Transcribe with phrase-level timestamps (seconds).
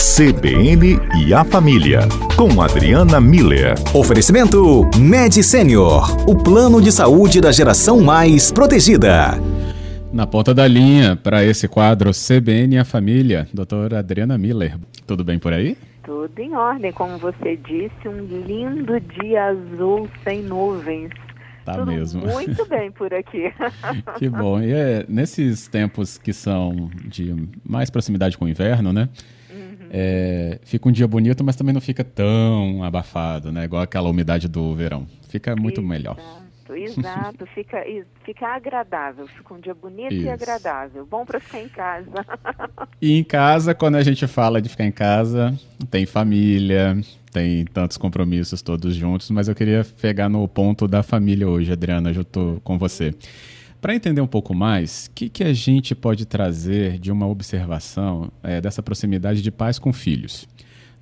[0.00, 2.00] CBN e a Família,
[2.34, 3.74] com Adriana Miller.
[3.94, 9.32] Oferecimento Med Senior, o plano de saúde da geração mais protegida.
[10.10, 14.78] Na ponta da linha, para esse quadro CBN e a Família, doutora Adriana Miller.
[15.06, 15.76] Tudo bem por aí?
[16.02, 21.10] Tudo em ordem, como você disse, um lindo dia azul sem nuvens.
[21.62, 22.24] Tá Tudo mesmo.
[22.32, 23.52] muito bem por aqui.
[24.16, 24.62] que bom.
[24.62, 29.10] E é, nesses tempos que são de mais proximidade com o inverno, né?
[29.92, 33.64] É, fica um dia bonito, mas também não fica tão abafado, né?
[33.64, 35.06] Igual aquela umidade do verão.
[35.28, 36.16] Fica muito Exato, melhor.
[36.72, 37.84] Exato, fica,
[38.24, 40.26] fica agradável, fica um dia bonito Isso.
[40.26, 41.04] e agradável.
[41.04, 42.26] Bom para ficar em casa.
[43.02, 45.58] E em casa, quando a gente fala de ficar em casa,
[45.90, 46.96] tem família,
[47.32, 52.12] tem tantos compromissos todos juntos, mas eu queria pegar no ponto da família hoje, Adriana,
[52.12, 53.12] eu estou com você.
[53.80, 58.30] Para entender um pouco mais, o que, que a gente pode trazer de uma observação
[58.42, 60.46] é, dessa proximidade de pais com filhos?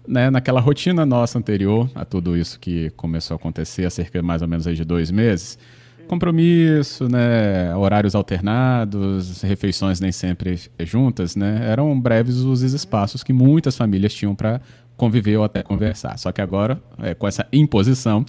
[0.07, 4.41] Né, naquela rotina nossa anterior a tudo isso que começou a acontecer há cerca mais
[4.41, 5.59] ou menos de dois meses,
[6.07, 13.77] compromisso, né, horários alternados, refeições nem sempre juntas, né, eram breves os espaços que muitas
[13.77, 14.63] famílias tinham para
[14.97, 16.17] conviver ou até conversar.
[16.19, 18.25] Só que agora, é, com essa imposição,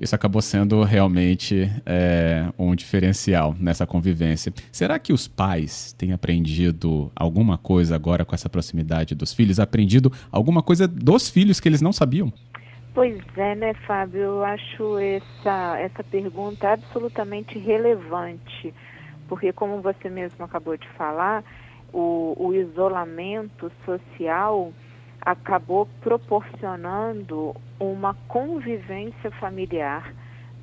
[0.00, 4.52] isso acabou sendo realmente é, um diferencial nessa convivência.
[4.72, 9.60] Será que os pais têm aprendido alguma coisa agora com essa proximidade dos filhos?
[9.60, 12.32] Aprendido alguma coisa dos filhos que eles não sabiam?
[12.94, 14.20] Pois é, né, Fábio?
[14.20, 18.72] Eu acho essa, essa pergunta absolutamente relevante,
[19.28, 21.42] porque, como você mesmo acabou de falar,
[21.92, 24.72] o, o isolamento social
[25.24, 30.12] acabou proporcionando uma convivência familiar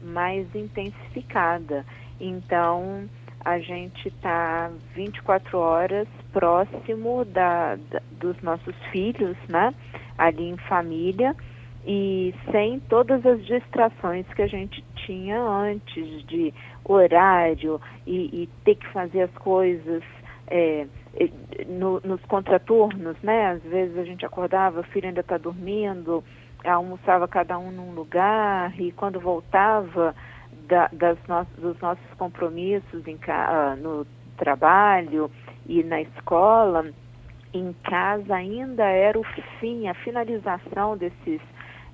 [0.02, 1.86] mais intensificada.
[2.20, 3.10] Então,
[3.44, 9.74] a gente está 24 horas próximo da, da, dos nossos filhos, né?
[10.18, 11.36] Ali em família
[11.86, 16.54] e sem todas as distrações que a gente tinha antes de
[16.84, 20.04] horário e, e ter que fazer as coisas
[20.48, 20.86] é,
[21.68, 23.52] no, nos contraturnos, né?
[23.52, 26.24] Às vezes a gente acordava, o filho ainda está dormindo,
[26.64, 30.16] almoçava cada um num lugar e quando voltava
[30.68, 33.20] da, das no, dos nossos compromissos em,
[33.82, 34.06] no
[34.38, 35.30] trabalho
[35.68, 36.90] e na escola,
[37.54, 39.24] em casa ainda era o
[39.60, 41.42] fim, a finalização desses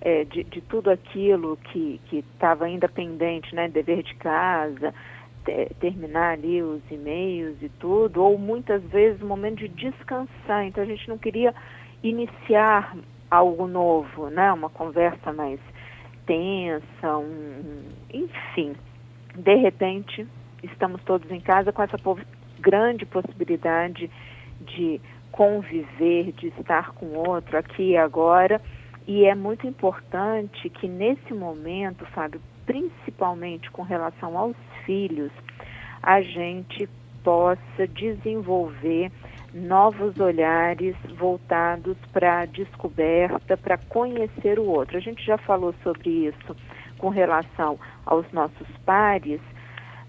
[0.02, 3.68] é, de, de, tudo aquilo que estava ainda pendente, né?
[3.68, 4.94] Dever de casa,
[5.48, 10.66] te, terminar ali os e-mails e tudo, ou muitas vezes o momento de descansar.
[10.66, 11.56] Então a gente não queria
[12.04, 12.96] iniciar
[13.32, 14.52] algo novo, né?
[14.52, 15.60] Uma conversa mais
[16.26, 18.76] tensa, um, enfim.
[19.34, 20.28] De repente,
[20.62, 21.98] estamos todos em casa com essa
[22.60, 24.12] grande possibilidade
[24.62, 25.00] de
[25.32, 28.62] conviver, de estar com outro aqui e agora.
[29.08, 34.56] E é muito importante que nesse momento, Fábio, principalmente com relação aos
[34.86, 35.32] filhos,
[36.04, 36.88] a gente
[37.24, 39.12] possa desenvolver
[39.54, 44.98] novos olhares voltados para a descoberta, para conhecer o outro.
[44.98, 46.56] A gente já falou sobre isso
[47.00, 49.42] com relação aos nossos pares,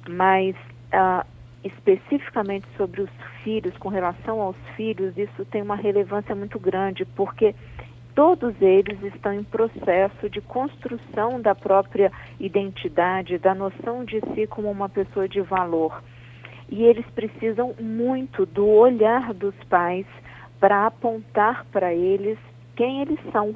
[0.09, 0.55] mas
[0.93, 1.27] uh,
[1.65, 3.11] especificamente sobre os
[3.43, 7.55] filhos, com relação aos filhos, isso tem uma relevância muito grande, porque
[8.19, 14.69] todos eles estão em processo de construção da própria identidade, da noção de si como
[14.69, 16.03] uma pessoa de valor.
[16.69, 20.05] E eles precisam muito do olhar dos pais
[20.59, 22.37] para apontar para eles
[22.75, 23.55] quem eles são.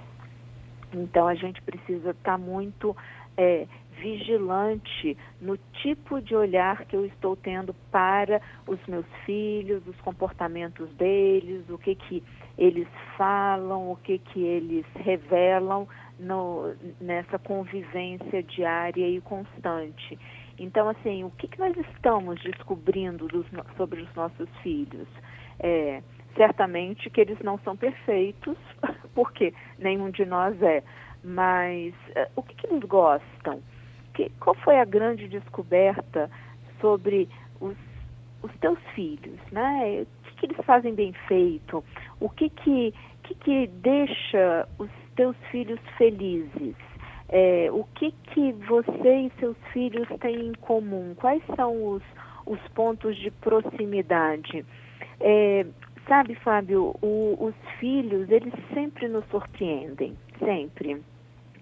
[0.95, 2.97] Então a gente precisa estar tá muito
[3.37, 3.67] é,
[4.03, 10.93] vigilante no tipo de olhar que eu estou tendo para os meus filhos, os comportamentos
[10.95, 12.23] deles, o que que
[12.59, 15.87] eles falam, o que que eles revelam
[16.19, 20.19] no, nessa convivência diária e constante.
[20.59, 23.47] Então, assim, o que, que nós estamos descobrindo dos,
[23.77, 25.09] sobre os nossos filhos?
[25.59, 26.03] É,
[26.37, 28.57] certamente que eles não são perfeitos,
[29.15, 30.83] porque nenhum de nós é,
[31.25, 33.63] mas uh, o que, que eles gostam?
[34.15, 36.31] Que, qual foi a grande descoberta
[36.81, 37.29] sobre
[37.61, 37.77] os,
[38.43, 40.03] os teus filhos, né?
[40.03, 41.83] O que, que eles fazem bem feito?
[42.21, 46.75] O que que, que, que deixa os teus filhos felizes?
[47.29, 51.15] É, o que que você e seus filhos têm em comum?
[51.17, 52.03] Quais são os,
[52.45, 54.67] os pontos de proximidade?
[55.19, 55.65] É,
[56.07, 61.01] sabe, Fábio, o, os filhos, eles sempre nos surpreendem, sempre.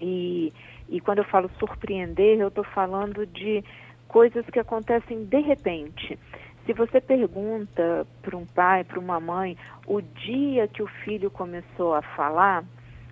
[0.00, 0.52] E,
[0.91, 3.65] e quando eu falo surpreender, eu estou falando de
[4.09, 6.19] coisas que acontecem de repente.
[6.67, 9.57] Se você pergunta para um pai, para uma mãe,
[9.87, 12.65] o dia que o filho começou a falar,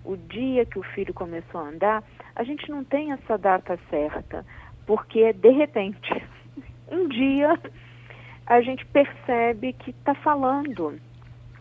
[0.03, 2.03] o dia que o filho começou a andar,
[2.35, 4.45] a gente não tem essa data certa,
[4.85, 6.09] porque é de repente.
[6.91, 7.59] Um dia
[8.47, 10.99] a gente percebe que está falando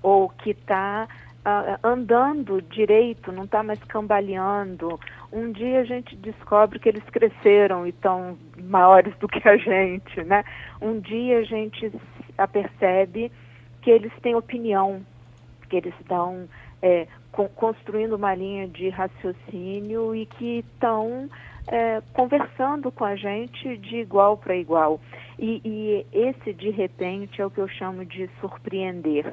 [0.03, 1.07] ou que está
[1.45, 4.99] uh, andando direito, não está mais cambaleando.
[5.33, 10.23] Um dia a gente descobre que eles cresceram e estão maiores do que a gente,
[10.25, 10.45] né?
[10.81, 11.93] Um dia a gente
[12.37, 13.31] apercebe
[13.83, 15.05] que eles têm opinião,
[15.69, 16.49] que eles estão
[16.83, 17.07] é,
[17.55, 21.29] construindo uma linha de raciocínio e que estão
[21.69, 25.01] é, conversando com a gente de igual para igual.
[25.39, 29.33] E, e, esse, de repente, é o que eu chamo de surpreender.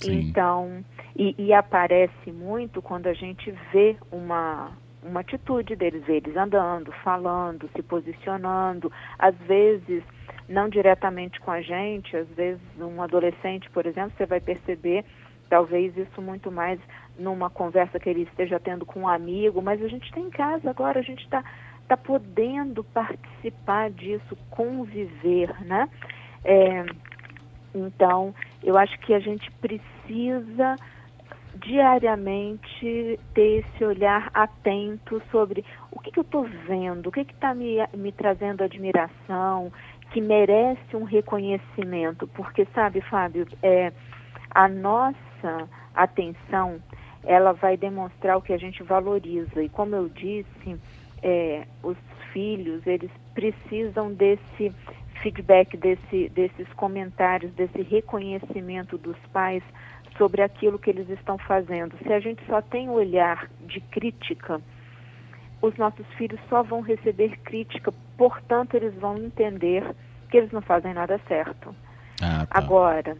[0.00, 0.28] Sim.
[0.28, 0.84] Então,
[1.16, 7.70] e, e, aparece muito quando a gente vê uma, uma atitude deles, eles andando, falando,
[7.74, 10.02] se posicionando, às vezes
[10.48, 15.04] não diretamente com a gente, às vezes um adolescente, por exemplo, você vai perceber
[15.48, 16.80] talvez isso muito mais
[17.18, 20.68] numa conversa que ele esteja tendo com um amigo, mas a gente está em casa
[20.68, 21.44] agora, a gente está
[21.86, 25.88] tá podendo participar disso, conviver, né?
[26.44, 26.84] É,
[27.74, 28.34] então,
[28.64, 30.76] eu acho que a gente precisa
[31.56, 37.54] diariamente ter esse olhar atento sobre o que, que eu estou vendo, o que está
[37.54, 39.70] me, me trazendo admiração,
[40.10, 43.92] que merece um reconhecimento, porque sabe, Fábio, é,
[44.50, 46.80] a nossa atenção
[47.24, 49.62] ela vai demonstrar o que a gente valoriza.
[49.62, 50.80] E como eu disse,
[51.22, 51.96] é, os
[52.32, 54.72] filhos eles precisam desse
[55.24, 59.62] feedback, desse, desses comentários, desse reconhecimento dos pais
[60.18, 61.96] sobre aquilo que eles estão fazendo.
[62.02, 64.60] Se a gente só tem o olhar de crítica,
[65.62, 69.82] os nossos filhos só vão receber crítica, portanto, eles vão entender
[70.30, 71.74] que eles não fazem nada certo.
[72.22, 72.58] Ah, tá.
[72.58, 73.16] Agora,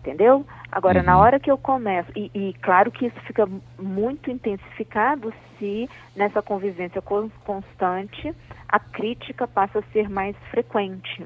[0.00, 0.44] entendeu?
[0.72, 1.06] Agora, uhum.
[1.06, 3.48] na hora que eu começo, e, e, claro que isso fica
[3.78, 8.34] muito intensificado se nessa convivência constante
[8.68, 11.24] a crítica passa a ser mais frequente.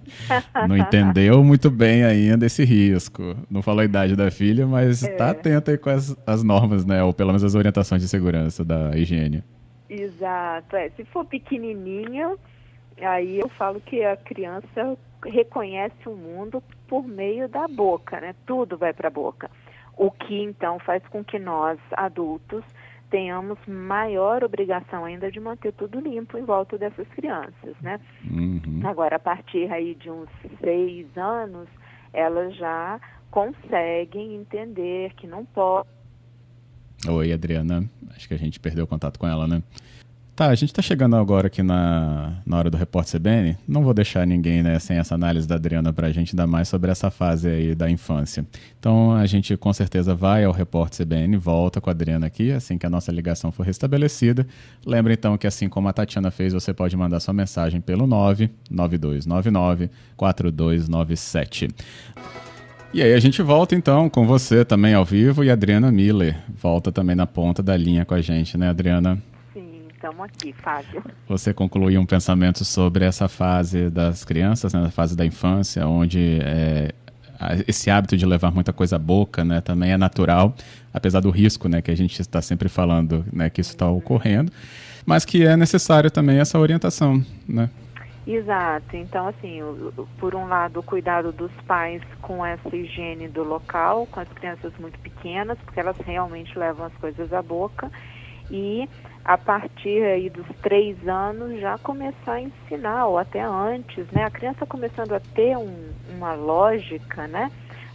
[0.68, 3.36] não entendeu muito bem ainda esse risco.
[3.50, 5.30] Não falou a idade da filha, mas está é.
[5.32, 7.04] atenta aí com as, as, normas, né?
[7.04, 9.44] Ou pelo menos as orientações de segurança da higiene.
[9.90, 10.76] Exato.
[10.76, 10.90] É.
[10.92, 12.38] Se for pequenininho,
[13.00, 18.36] aí eu falo que a criança reconhece o mundo por meio da boca, né?
[18.46, 19.50] Tudo vai para a boca.
[19.98, 22.64] O que então faz com que nós, adultos,
[23.10, 28.00] tenhamos maior obrigação ainda de manter tudo limpo em volta dessas crianças, né?
[28.24, 28.82] Uhum.
[28.84, 30.30] Agora, a partir aí de uns
[30.60, 31.68] seis anos,
[32.14, 35.88] elas já conseguem entender que não pode.
[37.08, 37.84] Oi, Adriana.
[38.16, 39.62] Acho que a gente perdeu o contato com ela, né?
[40.34, 43.58] Tá, a gente está chegando agora aqui na, na hora do Repórter CBN.
[43.68, 46.70] Não vou deixar ninguém né, sem essa análise da Adriana para a gente dar mais
[46.70, 48.46] sobre essa fase aí da infância.
[48.80, 52.78] Então a gente com certeza vai ao Repórter CBN, volta com a Adriana aqui, assim
[52.78, 54.48] que a nossa ligação for restabelecida.
[54.86, 59.90] Lembra então que assim como a Tatiana fez, você pode mandar sua mensagem pelo 99299
[60.16, 61.68] 4297.
[62.94, 66.38] E aí a gente volta então com você também ao vivo e a Adriana Miller
[66.50, 69.22] volta também na ponta da linha com a gente, né, Adriana?
[70.02, 71.04] Estamos aqui, Fábio.
[71.28, 76.40] Você concluiu um pensamento sobre essa fase das crianças, né, a fase da infância, onde
[76.42, 76.92] é,
[77.68, 80.56] esse hábito de levar muita coisa à boca, né, também é natural,
[80.92, 84.52] apesar do risco, né, que a gente está sempre falando, né, que isso está ocorrendo,
[85.06, 87.70] mas que é necessário também essa orientação, né?
[88.26, 88.96] Exato.
[88.96, 89.62] Então, assim,
[90.20, 94.72] por um lado, o cuidado dos pais com essa higiene do local, com as crianças
[94.80, 97.92] muito pequenas, porque elas realmente levam as coisas à boca,
[98.52, 98.88] e
[99.24, 104.24] a partir aí dos três anos já começar a ensinar, ou até antes, né?
[104.24, 107.52] A criança começando a ter um, uma lógica, né?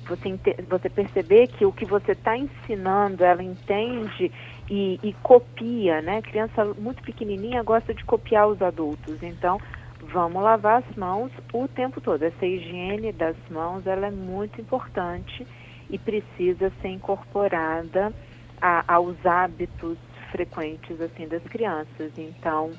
[0.09, 4.31] Você, você perceber que o que você está ensinando, ela entende
[4.71, 6.23] e, e, copia, né?
[6.23, 9.61] Criança muito pequenininha gosta de copiar os adultos, então
[10.01, 12.23] vamos lavar as mãos o tempo todo.
[12.23, 15.45] Essa higiene das mãos, ela é muito importante
[15.91, 18.13] e precisa ser incorporada
[18.61, 19.99] a, aos hábitos
[20.31, 22.13] frequentes assim das crianças.
[22.17, 22.71] Então,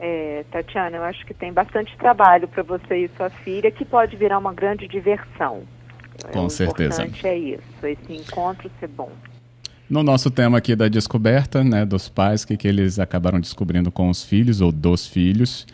[0.00, 4.16] é, Tatiana, eu acho que tem bastante trabalho para você e sua filha, que pode
[4.16, 5.62] virar uma grande diversão.
[6.32, 7.02] Com o certeza.
[7.02, 9.10] O importante é isso, esse encontro ser bom.
[9.88, 14.08] No nosso tema aqui da descoberta, né, dos pais, que, que eles acabaram descobrindo com
[14.08, 15.66] os filhos ou dos filhos,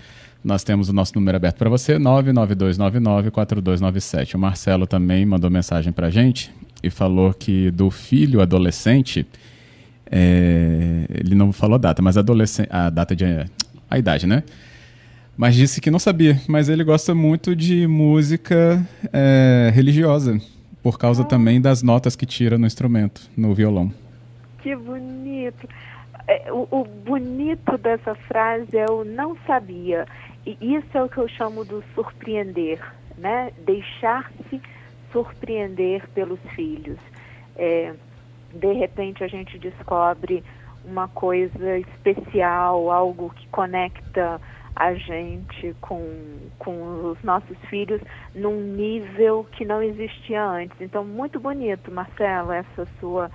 [0.42, 4.34] nós temos o nosso número aberto para você, 992994297.
[4.34, 9.26] O Marcelo também mandou mensagem para a gente e falou que do filho adolescente,
[10.10, 13.24] é, ele não falou a data, mas adolescente, a data de
[13.90, 14.42] a idade, né?
[15.36, 20.40] Mas disse que não sabia, mas ele gosta muito de música é, religiosa,
[20.82, 21.24] por causa ah.
[21.24, 23.92] também das notas que tira no instrumento, no violão.
[24.60, 25.68] Que bonito!
[26.26, 30.06] É, o, o, bonito dessa frase é o não sabia.
[30.44, 32.80] E isso é o que eu chamo do surpreender,
[33.16, 33.50] né?
[33.64, 34.60] Deixar-se
[35.12, 36.98] surpreender pelos filhos.
[37.56, 37.94] É,
[38.52, 40.42] de repente a gente descobre
[40.84, 44.40] uma coisa especial, algo que conecta
[44.74, 46.00] a gente com,
[46.58, 48.00] com os nossos filhos
[48.34, 50.80] num nível que não existia antes.
[50.80, 53.30] Então, muito bonito, Marcelo, essa sua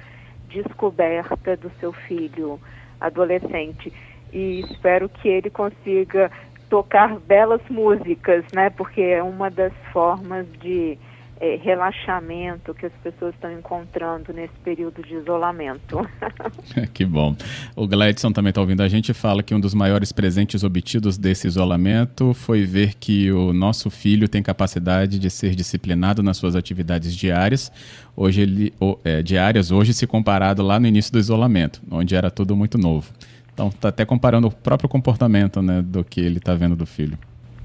[0.47, 2.59] descoberta do seu filho
[2.99, 3.91] adolescente.
[4.31, 6.31] E espero que ele consiga
[6.69, 8.69] tocar belas músicas, né?
[8.69, 10.97] Porque é uma das formas de
[11.43, 15.99] é, relaxamento que as pessoas estão encontrando nesse período de isolamento.
[16.93, 17.35] que bom.
[17.75, 21.17] O Gladson também está ouvindo a gente e fala que um dos maiores presentes obtidos
[21.17, 26.55] desse isolamento foi ver que o nosso filho tem capacidade de ser disciplinado nas suas
[26.55, 27.69] atividades diárias,
[28.15, 28.73] hoje ele,
[29.03, 33.11] é, diárias, hoje se comparado lá no início do isolamento, onde era tudo muito novo.
[33.53, 37.17] Então está até comparando o próprio comportamento né, do que ele está vendo do filho.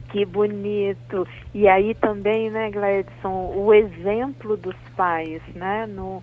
[0.08, 1.26] Que bonito.
[1.54, 5.86] E aí também, né, Gladson, o exemplo dos pais, né?
[5.86, 6.22] No,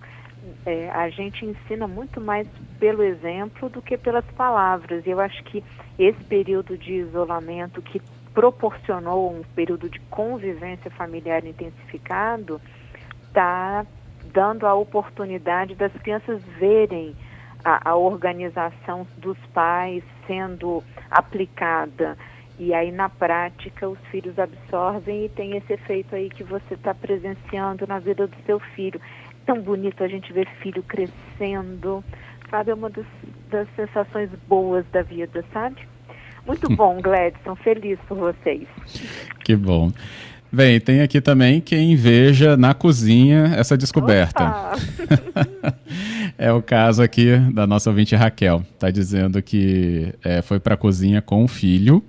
[0.64, 5.06] é, a gente ensina muito mais pelo exemplo do que pelas palavras.
[5.06, 5.62] E eu acho que
[5.98, 8.00] esse período de isolamento que
[8.34, 12.60] proporcionou um período de convivência familiar intensificado
[13.28, 13.86] está
[14.32, 17.14] dando a oportunidade das crianças verem
[17.64, 22.18] a, a organização dos pais sendo aplicada.
[22.58, 26.94] E aí, na prática, os filhos absorvem e tem esse efeito aí que você está
[26.94, 29.00] presenciando na vida do seu filho.
[29.44, 32.02] Tão bonito a gente ver filho crescendo,
[32.50, 32.70] sabe?
[32.70, 33.04] É uma das,
[33.50, 35.76] das sensações boas da vida, sabe?
[36.46, 37.54] Muito bom, Gladson.
[37.56, 38.66] Feliz por vocês.
[39.44, 39.92] Que bom.
[40.50, 44.72] Bem, tem aqui também quem veja na cozinha essa descoberta.
[46.38, 48.62] é o caso aqui da nossa ouvinte Raquel.
[48.72, 52.02] Está dizendo que é, foi para a cozinha com o filho,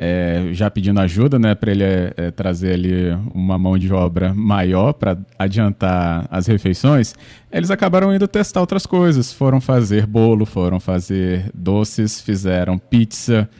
[0.00, 4.32] é, já pedindo ajuda, né, para ele é, é, trazer ali uma mão de obra
[4.32, 7.16] maior para adiantar as refeições.
[7.50, 9.32] Eles acabaram indo testar outras coisas.
[9.32, 13.50] Foram fazer bolo, foram fazer doces, fizeram pizza.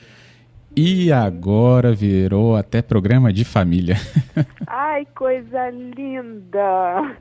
[0.76, 3.96] E agora virou até programa de família.
[4.68, 7.16] Ai, coisa linda!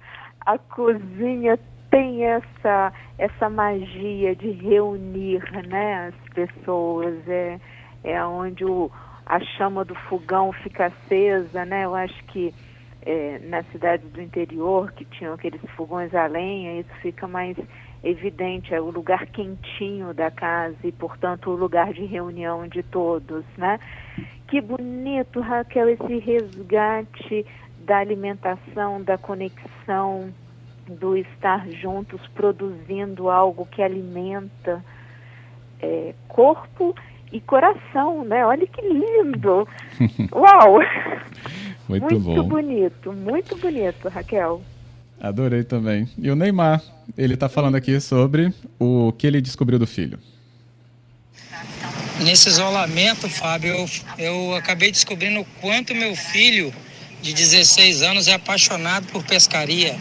[0.45, 1.57] A cozinha
[1.89, 7.15] tem essa essa magia de reunir, né, as pessoas.
[7.27, 7.59] É
[8.03, 8.89] é onde o,
[9.27, 11.83] a chama do fogão fica acesa, né?
[11.83, 12.53] Eu acho que
[13.01, 17.57] é, nas cidades do interior que tinham aqueles fogões a lenha, isso fica mais
[18.03, 23.43] evidente, é o lugar quentinho da casa e, portanto, o lugar de reunião de todos,
[23.57, 23.79] né?
[24.47, 27.45] Que bonito, Raquel, esse resgate
[27.79, 30.33] da alimentação, da conexão,
[30.87, 34.81] do estar juntos produzindo algo que alimenta
[35.81, 36.95] é, corpo
[37.45, 38.45] coração, né?
[38.45, 39.67] Olha que lindo!
[40.31, 40.79] Uau!
[41.87, 42.43] Muito, muito bom.
[42.43, 44.61] bonito, muito bonito, Raquel.
[45.19, 46.07] Adorei também.
[46.17, 46.81] E o Neymar,
[47.17, 50.19] ele está falando aqui sobre o que ele descobriu do filho.
[52.19, 53.85] Nesse isolamento, Fábio, eu,
[54.17, 56.73] eu acabei descobrindo o quanto meu filho
[57.21, 59.95] de 16 anos é apaixonado por pescaria.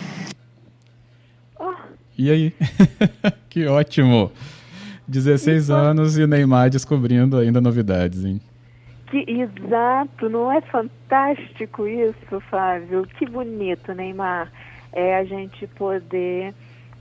[2.18, 2.54] E aí?
[3.50, 4.32] que ótimo!
[5.08, 8.40] 16 anos e o Neymar descobrindo ainda novidades, hein?
[9.10, 13.06] Que exato, não é fantástico isso, Fábio?
[13.16, 14.50] Que bonito, Neymar.
[14.92, 16.52] É a gente poder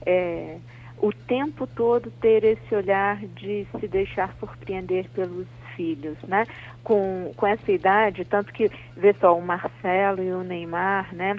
[0.04, 0.58] é,
[0.98, 6.46] o tempo todo ter esse olhar de se deixar surpreender pelos filhos, né?
[6.84, 11.36] Com, com essa idade, tanto que vê só o Marcelo e o Neymar, né?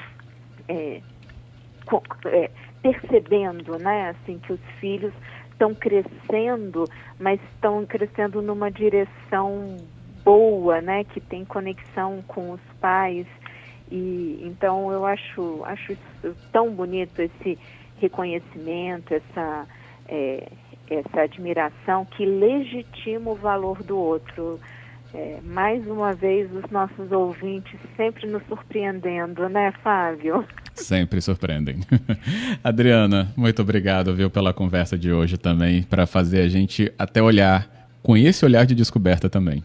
[0.67, 1.01] É,
[1.85, 4.09] com, é, percebendo, né?
[4.09, 5.13] Assim que os filhos
[5.57, 6.85] estão crescendo,
[7.19, 9.77] mas estão crescendo numa direção
[10.23, 11.03] boa, né?
[11.03, 13.25] Que tem conexão com os pais
[13.89, 15.97] e então eu acho acho
[16.51, 17.57] tão bonito esse
[17.99, 19.67] reconhecimento, essa,
[20.07, 20.51] é,
[20.89, 24.59] essa admiração que legitima o valor do outro.
[25.13, 30.45] É, mais uma vez, os nossos ouvintes sempre nos surpreendendo, né, Fábio?
[30.77, 31.79] Sempre surpreendem.
[32.63, 37.89] Adriana, muito obrigado, viu, pela conversa de hoje também, para fazer a gente até olhar,
[38.01, 39.63] com esse olhar de descoberta também.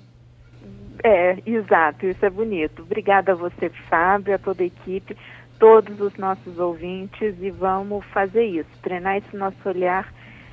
[1.04, 2.82] É, exato, isso é bonito.
[2.82, 5.16] Obrigada a você, Fábio, a toda a equipe
[5.62, 10.12] todos os nossos ouvintes e vamos fazer isso, treinar esse nosso olhar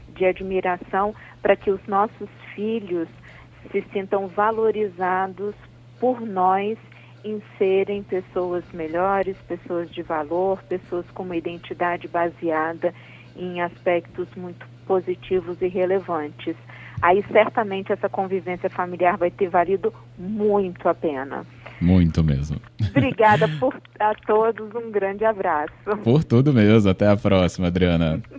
[0.09, 3.07] de admiração para que os nossos filhos
[3.71, 5.55] se sintam valorizados
[5.99, 6.77] por nós
[7.23, 12.93] em serem pessoas melhores, pessoas de valor, pessoas com uma identidade baseada
[13.35, 16.55] em aspectos muito positivos e relevantes.
[17.01, 21.45] Aí certamente essa convivência familiar vai ter valido muito a pena.
[21.81, 22.59] Muito mesmo.
[22.89, 25.73] Obrigada por, a todos, um grande abraço.
[26.03, 26.89] Por tudo mesmo.
[26.89, 28.21] Até a próxima, Adriana.